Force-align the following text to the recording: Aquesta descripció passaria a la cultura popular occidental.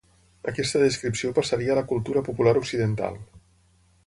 Aquesta 0.51 0.81
descripció 0.83 1.33
passaria 1.41 1.75
a 1.75 1.77
la 1.83 1.87
cultura 1.93 2.25
popular 2.31 2.57
occidental. 2.63 3.21